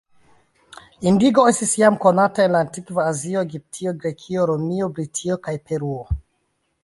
Indigo 1.11 1.43
estis 1.49 1.73
jam 1.81 1.99
konata 2.05 2.47
en 2.47 2.55
la 2.55 2.61
antikva 2.67 3.05
Azio, 3.11 3.45
Egiptio, 3.49 3.95
Grekio, 4.05 4.49
Romio, 4.53 4.91
Britio 4.97 5.37
kaj 5.49 5.53
Peruo. 5.69 6.01